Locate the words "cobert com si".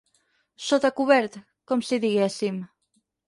0.99-2.01